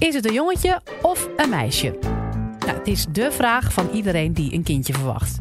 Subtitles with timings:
[0.00, 1.98] Is het een jongetje of een meisje?
[2.58, 5.38] Nou, het is de vraag van iedereen die een kindje verwacht.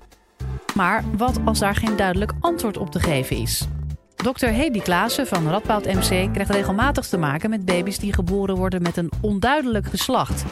[0.76, 3.68] Maar wat als daar geen duidelijk antwoord op te geven is?
[4.16, 4.46] Dr.
[4.46, 8.98] Hedy Klaassen van Radboud MC krijgt regelmatig te maken met baby's die geboren worden met
[8.98, 10.44] een onduidelijk geslacht.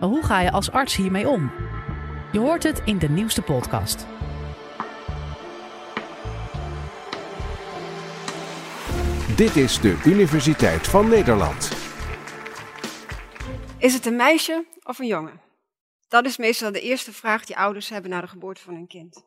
[0.00, 1.50] Maar hoe ga je als arts hiermee om?
[2.32, 4.06] Je hoort het in de nieuwste podcast.
[9.36, 11.83] Dit is de Universiteit van Nederland.
[13.84, 15.40] Is het een meisje of een jongen?
[16.08, 19.24] Dat is meestal de eerste vraag die ouders hebben na de geboorte van hun kind.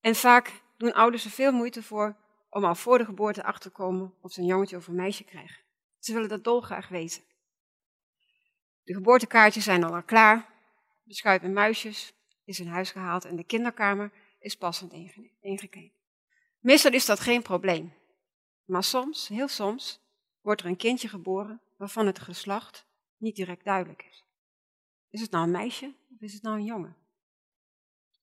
[0.00, 2.16] En vaak doen ouders er veel moeite voor
[2.50, 5.24] om al voor de geboorte achter te komen of ze een jongetje of een meisje
[5.24, 5.64] krijgen.
[5.98, 7.22] Ze willen dat dolgraag weten.
[8.84, 10.48] De geboortekaartjes zijn al klaar,
[11.04, 12.12] de schuit en muisjes
[12.44, 14.92] is in huis gehaald en de kinderkamer is passend
[15.40, 15.92] ingekleed.
[16.60, 17.92] Meestal is dat geen probleem.
[18.64, 20.00] Maar soms, heel soms,
[20.40, 22.86] wordt er een kindje geboren waarvan het geslacht
[23.24, 24.24] niet direct duidelijk is.
[25.10, 26.96] Is het nou een meisje of is het nou een jongen?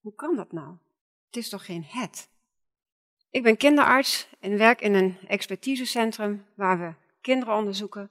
[0.01, 0.75] Hoe kan dat nou?
[1.25, 2.29] Het is toch geen het?
[3.29, 8.09] Ik ben kinderarts en werk in een expertisecentrum waar we kinderen onderzoeken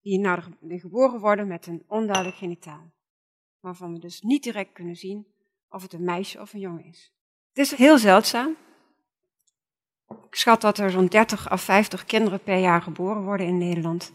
[0.00, 2.90] die, nou, geboren worden met een onduidelijk genitaal.
[3.60, 5.26] Waarvan we dus niet direct kunnen zien
[5.68, 7.12] of het een meisje of een jongen is.
[7.48, 8.56] Het is heel zeldzaam.
[10.08, 14.12] Ik schat dat er zo'n 30 of 50 kinderen per jaar geboren worden in Nederland.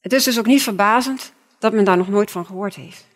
[0.00, 3.06] Het is dus ook niet verbazend dat men daar nog nooit van gehoord heeft.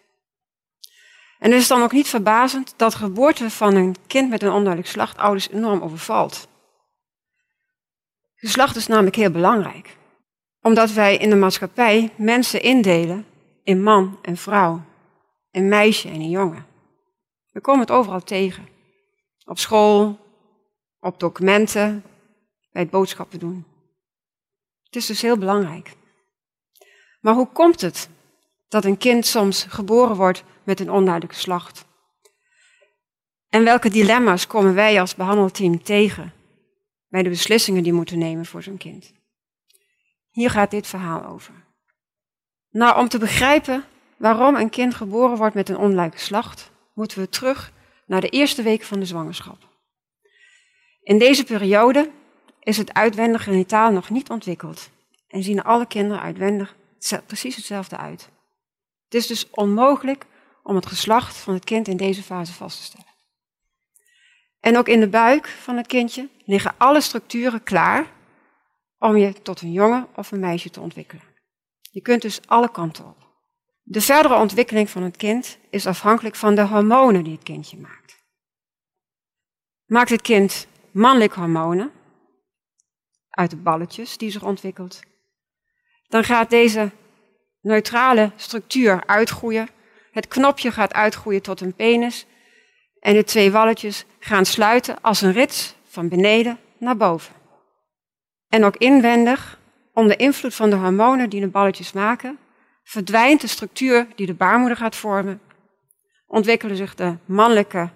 [1.38, 4.88] En het is dan ook niet verbazend dat geboorte van een kind met een onduidelijk
[4.88, 6.48] slacht ouders enorm overvalt.
[8.34, 9.96] Geslacht is namelijk heel belangrijk,
[10.60, 13.27] omdat wij in de maatschappij mensen indelen
[13.62, 14.82] in man en vrouw,
[15.50, 16.66] in meisje en in jongen.
[17.50, 18.68] We komen het overal tegen.
[19.44, 20.18] Op school,
[21.00, 22.05] op documenten,
[22.72, 23.64] bij het boodschappen doen.
[24.84, 25.96] Het is dus heel belangrijk.
[27.25, 28.08] Maar hoe komt het
[28.69, 31.84] dat een kind soms geboren wordt met een onduidelijke slacht?
[33.48, 36.33] En welke dilemma's komen wij als behandelteam tegen
[37.08, 39.13] bij de beslissingen die moeten nemen voor zo'n kind?
[40.30, 41.55] Hier gaat dit verhaal over.
[42.70, 43.84] Nou, om te begrijpen
[44.17, 47.73] waarom een kind geboren wordt met een onduidelijke slacht, moeten we terug
[48.07, 49.68] naar de eerste week van de zwangerschap.
[51.02, 52.11] In deze periode
[52.61, 54.90] is het uitwendig genitaal nog niet ontwikkeld
[55.29, 56.77] en zien alle kinderen uitwendig
[57.26, 58.28] precies hetzelfde uit.
[59.04, 60.26] Het is dus onmogelijk
[60.62, 63.12] om het geslacht van het kind in deze fase vast te stellen.
[64.60, 68.12] En ook in de buik van het kindje liggen alle structuren klaar
[68.98, 71.24] om je tot een jongen of een meisje te ontwikkelen.
[71.90, 73.16] Je kunt dus alle kanten op.
[73.82, 78.24] De verdere ontwikkeling van het kind is afhankelijk van de hormonen die het kindje maakt.
[79.84, 81.92] Maakt het kind mannelijke hormonen
[83.30, 85.00] uit de balletjes die zich ontwikkelt,
[86.08, 86.90] dan gaat deze
[87.60, 89.68] neutrale structuur uitgroeien.
[90.12, 92.26] Het knopje gaat uitgroeien tot een penis
[93.00, 97.34] en de twee walletjes gaan sluiten als een rits van beneden naar boven.
[98.48, 99.58] En ook inwendig,
[99.92, 102.38] onder invloed van de hormonen die de balletjes maken,
[102.84, 105.40] verdwijnt de structuur die de baarmoeder gaat vormen,
[106.26, 107.90] ontwikkelen zich de mannelijke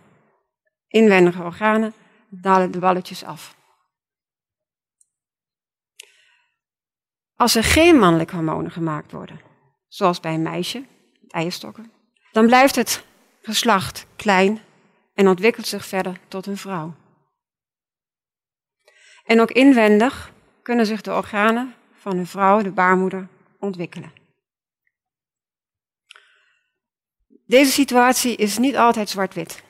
[0.88, 1.92] inwendige organen,
[2.28, 3.56] dalen de balletjes af.
[7.38, 9.40] Als er geen mannelijke hormonen gemaakt worden,
[9.88, 10.84] zoals bij een meisje,
[11.28, 11.92] eierstokken,
[12.32, 13.04] dan blijft het
[13.42, 14.60] geslacht klein
[15.14, 16.94] en ontwikkelt zich verder tot een vrouw.
[19.24, 20.32] En ook inwendig
[20.62, 23.28] kunnen zich de organen van een vrouw, de baarmoeder,
[23.58, 24.12] ontwikkelen.
[27.46, 29.62] Deze situatie is niet altijd zwart-wit.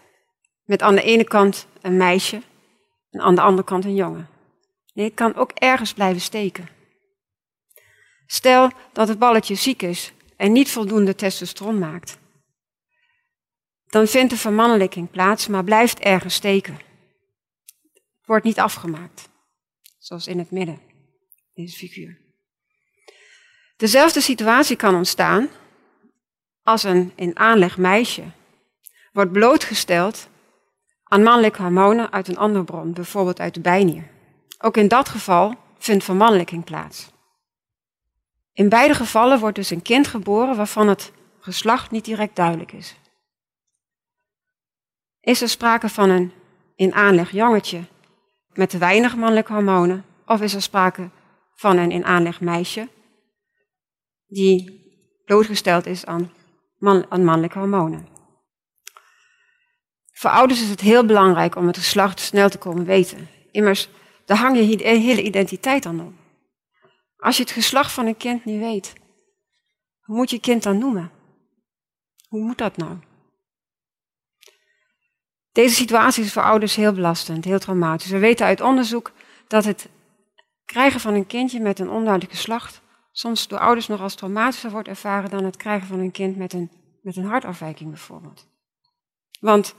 [0.65, 2.43] Met aan de ene kant een meisje
[3.11, 4.29] en aan de andere kant een jongen.
[4.95, 6.77] Nee, het kan ook ergens blijven steken.
[8.31, 12.19] Stel dat het balletje ziek is en niet voldoende testosteron maakt.
[13.87, 16.79] Dan vindt de vermannelijking plaats, maar blijft ergens steken.
[18.25, 19.29] Wordt niet afgemaakt,
[19.99, 20.81] zoals in het midden,
[21.55, 22.21] deze figuur.
[23.77, 25.49] Dezelfde situatie kan ontstaan
[26.63, 28.25] als een in aanleg meisje
[29.13, 30.29] wordt blootgesteld
[31.05, 34.11] aan mannelijke hormonen uit een andere bron, bijvoorbeeld uit de bijnier.
[34.59, 37.11] Ook in dat geval vindt vermannelijking plaats.
[38.59, 42.97] In beide gevallen wordt dus een kind geboren waarvan het geslacht niet direct duidelijk is.
[45.21, 46.33] Is er sprake van een
[46.77, 47.81] in aanleg jongetje
[48.53, 51.11] met te weinig mannelijke hormonen, of is er sprake
[51.55, 52.89] van een in aanleg meisje
[54.27, 54.87] die
[55.25, 56.33] blootgesteld is aan,
[56.79, 58.09] mannelijke hormonen?
[60.13, 63.29] Voor ouders is het heel belangrijk om het geslacht snel te komen weten.
[63.51, 63.89] Immers,
[64.25, 66.18] daar hang je hele identiteit aan op.
[67.19, 68.93] Als je het geslacht van een kind niet weet,
[70.01, 71.11] Hoe moet je kind dan noemen?
[72.29, 72.99] Hoe moet dat nou?
[75.53, 78.11] Deze situatie is voor ouders heel belastend, heel traumatisch.
[78.11, 79.13] We weten uit onderzoek
[79.47, 79.89] dat het
[80.65, 82.81] krijgen van een kindje met een onduidelijke slacht
[83.13, 86.53] soms door ouders nog als traumatischer wordt ervaren dan het krijgen van een kind met
[86.53, 86.71] een,
[87.03, 88.47] met een hartafwijking bijvoorbeeld.
[89.41, 89.75] Want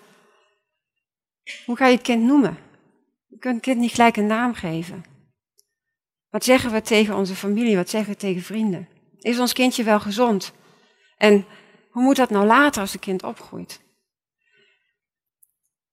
[1.66, 2.58] hoe ga je het kind noemen?
[3.28, 5.06] Je kunt het kind niet gelijk een naam geven.
[6.30, 7.76] Wat zeggen we tegen onze familie?
[7.76, 8.88] Wat zeggen we tegen vrienden?
[9.20, 10.54] Is ons kindje wel gezond?
[11.18, 11.46] En
[11.90, 13.82] hoe moet dat nou later als het kind opgroeit?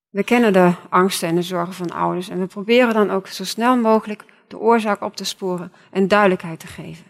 [0.08, 3.44] We kennen de angsten en de zorgen van ouders en we proberen dan ook zo
[3.44, 7.04] snel mogelijk de oorzaak op te sporen en duidelijkheid te geven.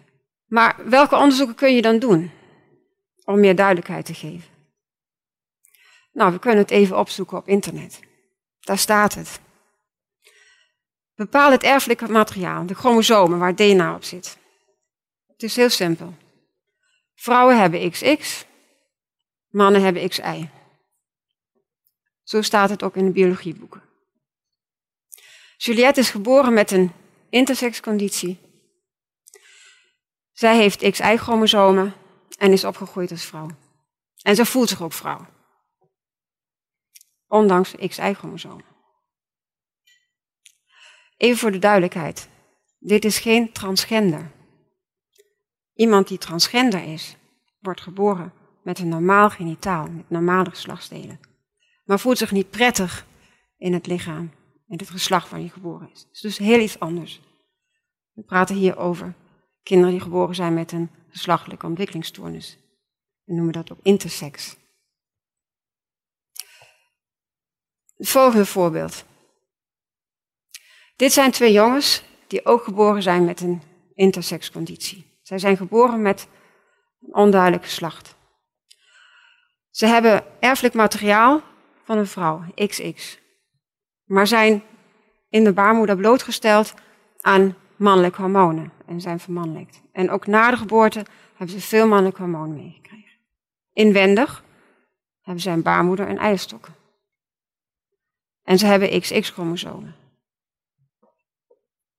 [0.46, 2.30] Maar welke onderzoeken kun je dan doen
[3.24, 4.50] om meer duidelijkheid te geven?
[6.12, 8.00] Nou, we kunnen het even opzoeken op internet.
[8.60, 9.40] Daar staat het.
[11.16, 14.38] Bepaal het erfelijke materiaal, de chromosomen waar DNA op zit.
[15.26, 16.14] Het is heel simpel.
[17.14, 18.44] Vrouwen hebben XX,
[19.48, 20.48] mannen hebben XY.
[22.22, 23.82] Zo staat het ook in de biologieboeken.
[25.56, 26.92] Juliette is geboren met een
[27.30, 28.38] intersexconditie.
[30.32, 31.94] Zij heeft XY-chromosomen
[32.38, 33.48] en is opgegroeid als vrouw.
[34.22, 35.26] En ze voelt zich ook vrouw.
[37.26, 38.75] Ondanks XY-chromosomen.
[41.16, 42.28] Even voor de duidelijkheid.
[42.78, 44.30] Dit is geen transgender.
[45.74, 47.16] Iemand die transgender is,
[47.58, 48.32] wordt geboren
[48.62, 51.20] met een normaal genitaal, met normale geslachtsdelen.
[51.84, 53.06] Maar voelt zich niet prettig
[53.56, 54.30] in het lichaam,
[54.68, 56.00] in het geslacht waar hij geboren is.
[56.00, 57.20] Het is dus heel iets anders.
[58.12, 59.14] We praten hier over
[59.62, 62.58] kinderen die geboren zijn met een geslachtelijke ontwikkelingsstoornis.
[63.24, 64.56] We noemen dat ook intersex.
[67.96, 69.04] Het volgende voorbeeld.
[70.96, 73.62] Dit zijn twee jongens die ook geboren zijn met een
[73.94, 75.18] intersexconditie.
[75.22, 76.28] Zij zijn geboren met
[77.00, 78.16] een onduidelijk geslacht.
[79.70, 81.42] Ze hebben erfelijk materiaal
[81.84, 83.18] van een vrouw, XX,
[84.04, 84.62] maar zijn
[85.28, 86.74] in de baarmoeder blootgesteld
[87.20, 89.82] aan mannelijke hormonen en zijn vermannelijkt.
[89.92, 91.04] En ook na de geboorte
[91.34, 93.18] hebben ze veel mannelijke hormonen meegekregen.
[93.72, 94.44] Inwendig
[95.20, 96.74] hebben ze een baarmoeder en eierstokken.
[98.42, 100.05] En ze hebben XX-chromosomen.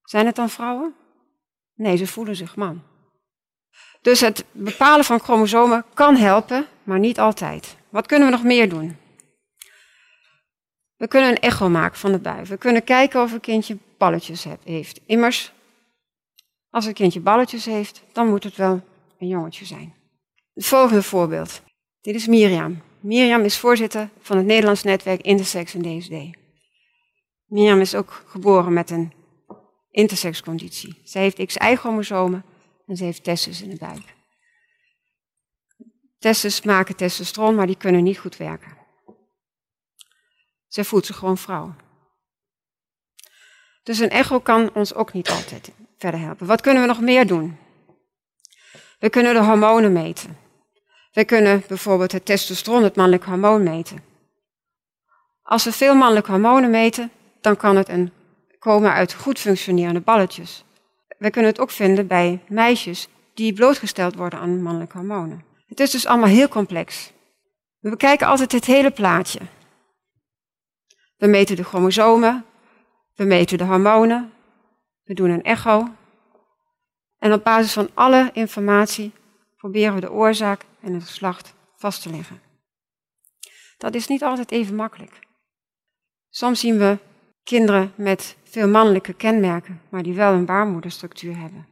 [0.07, 0.95] Zijn het dan vrouwen?
[1.73, 2.83] Nee, ze voelen zich man.
[4.01, 7.75] Dus het bepalen van chromosomen kan helpen, maar niet altijd.
[7.89, 8.97] Wat kunnen we nog meer doen?
[10.95, 12.43] We kunnen een echo maken van de bui.
[12.43, 14.99] We kunnen kijken of een kindje balletjes heeft.
[15.05, 15.51] Immers,
[16.69, 18.81] als een kindje balletjes heeft, dan moet het wel
[19.19, 19.93] een jongetje zijn.
[20.53, 21.61] Het volgende voorbeeld.
[22.01, 22.81] Dit is Mirjam.
[22.99, 26.37] Mirjam is voorzitter van het Nederlands netwerk Intersex en DSD.
[27.45, 29.15] Mirjam is ook geboren met een
[29.97, 31.01] intersexconditie.
[31.03, 32.43] Zij heeft XY-chromosomen
[32.87, 34.15] en ze heeft testes in de buik.
[36.19, 38.77] Testes maken testosteron, maar die kunnen niet goed werken.
[40.67, 41.75] Zij voelt zich gewoon vrouw.
[43.83, 46.47] Dus een echo kan ons ook niet altijd verder helpen.
[46.47, 47.57] Wat kunnen we nog meer doen?
[48.99, 50.37] We kunnen de hormonen meten.
[51.11, 54.03] We kunnen bijvoorbeeld het testosteron, het mannelijk hormoon, meten.
[55.41, 57.11] Als we veel mannelijke hormonen meten,
[57.41, 58.11] dan kan het een,
[58.59, 60.63] komen uit goed functionerende balletjes.
[61.17, 65.45] We kunnen het ook vinden bij meisjes die blootgesteld worden aan mannelijke hormonen.
[65.67, 67.11] Het is dus allemaal heel complex.
[67.79, 69.39] We bekijken altijd het hele plaatje.
[71.17, 72.45] We meten de chromosomen,
[73.15, 74.33] we meten de hormonen,
[75.03, 75.87] we doen een echo.
[77.19, 79.11] En op basis van alle informatie
[79.57, 82.41] proberen we de oorzaak en het geslacht vast te leggen.
[83.77, 85.19] Dat is niet altijd even makkelijk.
[86.29, 86.97] Soms zien we
[87.47, 91.67] kinderen met veel mannelijke kenmerken, maar die wel een baarmoederstructuur hebben.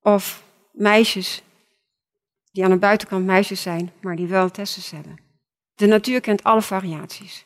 [0.00, 1.42] Of meisjes
[2.52, 5.16] die aan de buitenkant meisjes zijn, maar die wel testes hebben.
[5.74, 7.44] De natuur kent alle variaties.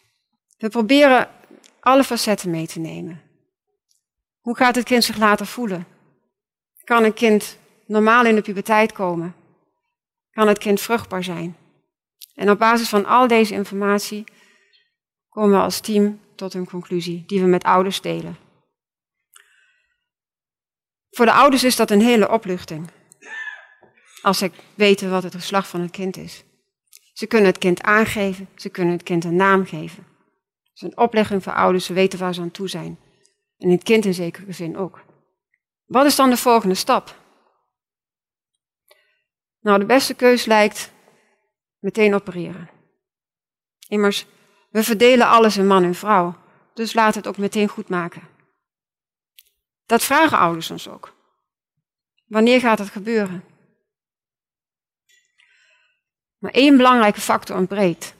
[0.58, 1.28] We proberen
[1.80, 3.20] alle facetten mee te nemen.
[4.40, 5.86] Hoe gaat het kind zich later voelen?
[6.84, 9.34] Kan een kind normaal in de puberteit komen?
[10.30, 11.56] Kan het kind vruchtbaar zijn?
[12.34, 14.24] En op basis van al deze informatie
[15.28, 18.36] komen we als team tot een conclusie die we met ouders delen.
[21.10, 22.90] Voor de ouders is dat een hele opluchting.
[24.22, 26.44] Als ze weten wat het geslacht van het kind is.
[27.12, 30.06] Ze kunnen het kind aangeven, ze kunnen het kind een naam geven.
[30.62, 32.98] Het is een oplegging voor ouders, ze weten waar ze aan toe zijn.
[33.58, 35.04] En het kind in zekere zin ook.
[35.84, 37.16] Wat is dan de volgende stap?
[39.60, 40.92] Nou, de beste keus lijkt
[41.78, 42.70] meteen opereren.
[43.88, 44.26] Immers,
[44.70, 46.36] we verdelen alles in man en vrouw,
[46.74, 48.22] dus laat het ook meteen goed maken.
[49.86, 51.14] Dat vragen ouders ons ook.
[52.26, 53.44] Wanneer gaat het gebeuren?
[56.38, 58.14] Maar één belangrijke factor ontbreekt.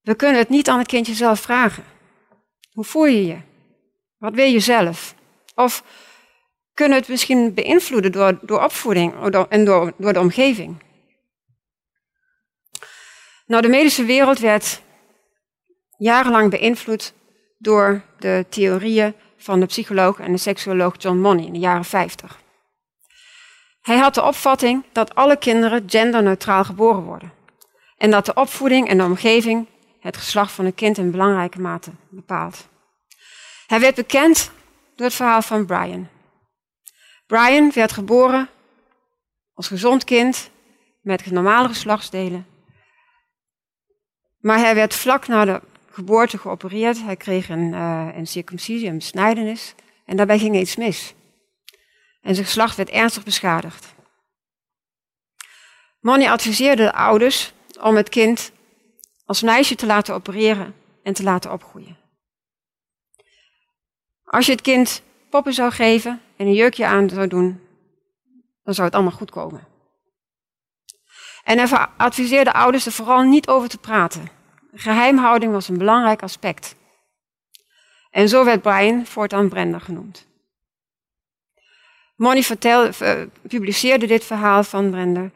[0.00, 1.84] We kunnen het niet aan het kindje zelf vragen.
[2.72, 3.40] Hoe voel je je?
[4.16, 5.14] Wat wil je zelf?
[5.54, 5.84] Of
[6.74, 10.82] kunnen het misschien beïnvloeden door, door opvoeding en door, door de omgeving?
[13.52, 14.82] Nou, de medische wereld werd
[15.96, 17.14] jarenlang beïnvloed
[17.58, 22.40] door de theorieën van de psycholoog en de seksuoloog John Money in de jaren 50.
[23.80, 27.32] Hij had de opvatting dat alle kinderen genderneutraal geboren worden
[27.96, 29.66] en dat de opvoeding en de omgeving
[30.00, 32.68] het geslacht van een kind in belangrijke mate bepaalt.
[33.66, 34.50] Hij werd bekend
[34.96, 36.08] door het verhaal van Brian.
[37.26, 38.48] Brian werd geboren
[39.54, 40.50] als gezond kind
[41.00, 42.50] met normale geslachtsdelen.
[44.42, 47.02] Maar hij werd vlak na de geboorte geopereerd.
[47.02, 49.74] Hij kreeg een, uh, een circumcisie, een besnijdenis.
[50.04, 51.14] En daarbij ging iets mis.
[52.20, 53.94] En zijn geslacht werd ernstig beschadigd.
[56.00, 58.52] Money adviseerde de ouders om het kind
[59.24, 61.98] als meisje te laten opereren en te laten opgroeien.
[64.24, 67.60] Als je het kind poppen zou geven en een jurkje aan zou doen,
[68.64, 69.66] dan zou het allemaal goed komen.
[71.44, 74.28] En hij adviseerde ouders er vooral niet over te praten.
[74.74, 76.76] Geheimhouding was een belangrijk aspect.
[78.10, 80.26] En zo werd Brian voortaan Brenda genoemd.
[82.16, 85.30] Money vertelde, publiceerde dit verhaal van Brenda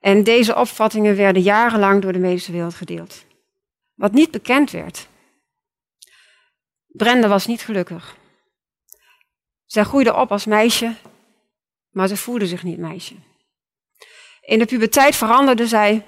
[0.00, 3.24] en deze opvattingen werden jarenlang door de medische wereld gedeeld.
[3.94, 5.08] Wat niet bekend werd.
[6.86, 8.16] Brenda was niet gelukkig.
[9.66, 10.94] Zij groeide op als meisje,
[11.90, 13.14] maar ze voelde zich niet meisje.
[14.44, 16.06] In de puberteit veranderde zij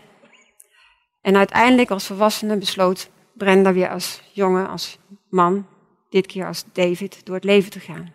[1.21, 5.67] en uiteindelijk als volwassene besloot Brenda weer als jongen, als man,
[6.11, 8.15] dit keer als David, door het leven te gaan.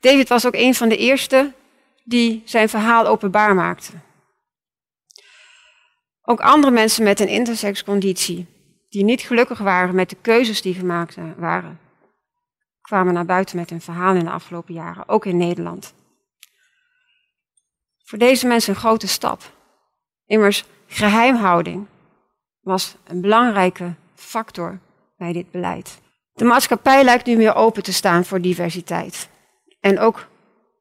[0.00, 1.52] David was ook een van de eerste
[2.04, 3.92] die zijn verhaal openbaar maakte.
[6.22, 8.46] Ook andere mensen met een intersexconditie,
[8.88, 11.80] die niet gelukkig waren met de keuzes die gemaakt waren,
[12.80, 15.94] kwamen naar buiten met hun verhaal in de afgelopen jaren, ook in Nederland.
[18.08, 19.42] Voor deze mensen een grote stap.
[20.26, 21.86] Immers, geheimhouding
[22.60, 24.78] was een belangrijke factor
[25.16, 26.00] bij dit beleid.
[26.32, 29.28] De maatschappij lijkt nu meer open te staan voor diversiteit.
[29.80, 30.26] En ook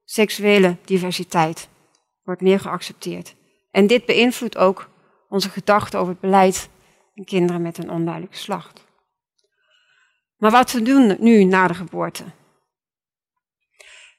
[0.06, 1.70] seksuele diversiteit
[2.24, 3.36] wordt meer geaccepteerd.
[3.72, 4.90] En dit beïnvloedt ook
[5.30, 6.70] onze gedachten over het beleid
[7.16, 8.86] en kinderen met een onduidelijk geslacht.
[10.38, 12.24] Maar wat te doen nu na de geboorte?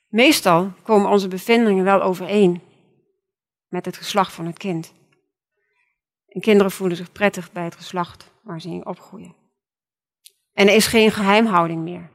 [0.09, 2.67] Meestal komen onze bevindingen wel overeen
[3.69, 4.93] met het geslacht van het kind.
[6.29, 9.35] En kinderen voelen zich prettig bij het geslacht waar ze in opgroeien.
[10.53, 12.11] En er is geen geheimhouding meer.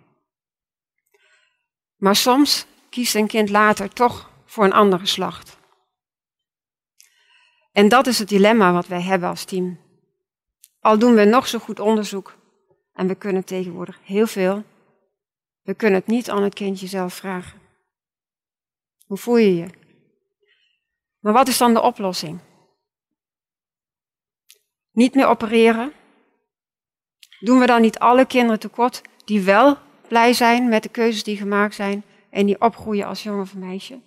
[1.95, 5.57] Maar soms kiest een kind later toch voor een ander geslacht.
[7.71, 9.79] En dat is het dilemma wat wij hebben als team.
[10.79, 12.37] Al doen we nog zo goed onderzoek
[12.93, 14.63] en we kunnen tegenwoordig heel veel,
[15.61, 17.61] we kunnen het niet aan het kindje zelf vragen.
[19.05, 19.67] Hoe voel je je?
[21.23, 22.39] Maar wat is dan de oplossing?
[24.91, 25.93] Niet meer opereren?
[27.39, 29.77] Doen we dan niet alle kinderen tekort die wel
[30.07, 34.01] blij zijn met de keuzes die gemaakt zijn en die opgroeien als jongen of meisje?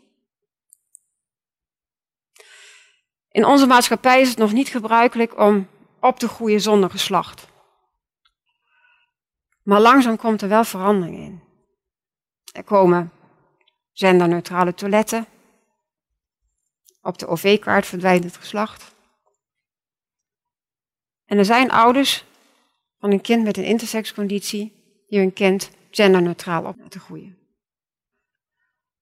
[3.31, 5.69] In onze maatschappij is het nog niet gebruikelijk om
[6.01, 7.47] op te groeien zonder geslacht.
[9.63, 11.43] Maar langzaam komt er wel verandering in.
[12.53, 13.13] Er komen
[13.93, 15.27] genderneutrale toiletten.
[17.07, 18.95] Op de OV-kaart verdwijnt het geslacht.
[21.25, 22.25] En er zijn ouders
[22.99, 24.73] van een kind met een intersexconditie
[25.09, 27.39] die hun kind genderneutraal op laten groeien.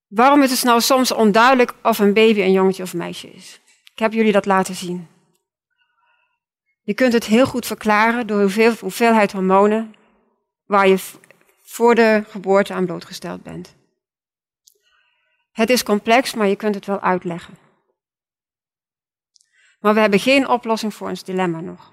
[0.06, 3.60] Waarom is het nou soms onduidelijk of een baby een jongetje of meisje is?
[3.92, 5.08] Ik heb jullie dat laten zien.
[6.82, 9.94] Je kunt het heel goed verklaren door hoeveel, hoeveelheid hormonen
[10.64, 10.98] waar je
[11.62, 13.74] voor de geboorte aan blootgesteld bent.
[15.52, 17.63] Het is complex, maar je kunt het wel uitleggen.
[19.84, 21.90] Maar we hebben geen oplossing voor ons dilemma nog.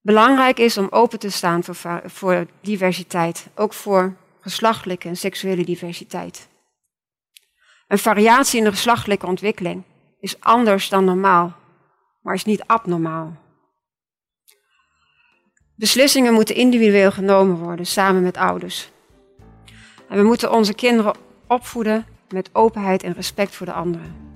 [0.00, 6.48] Belangrijk is om open te staan voor, voor diversiteit, ook voor geslachtelijke en seksuele diversiteit.
[7.88, 9.82] Een variatie in de geslachtelijke ontwikkeling
[10.20, 11.56] is anders dan normaal,
[12.22, 13.36] maar is niet abnormaal.
[15.76, 18.90] Beslissingen moeten individueel genomen worden, samen met ouders.
[20.08, 21.14] En we moeten onze kinderen
[21.46, 24.31] opvoeden met openheid en respect voor de anderen.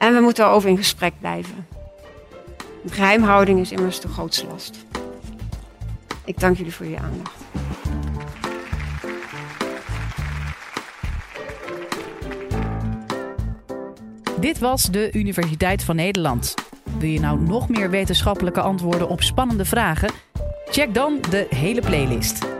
[0.00, 1.66] En we moeten erover in gesprek blijven.
[2.86, 4.84] geheimhouding is immers de grootste last.
[6.24, 7.34] Ik dank jullie voor jullie aandacht.
[14.40, 16.54] Dit was de Universiteit van Nederland.
[16.98, 20.10] Wil je nou nog meer wetenschappelijke antwoorden op spannende vragen?
[20.70, 22.59] Check dan de hele playlist.